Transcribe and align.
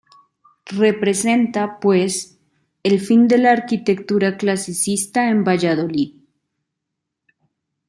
Representa, 0.81 1.79
pues, 1.79 2.39
el 2.81 2.99
fin 2.99 3.27
de 3.27 3.37
la 3.37 3.51
arquitectura 3.51 4.35
clasicista 4.35 5.29
en 5.29 5.43
Valladolid. 5.43 6.13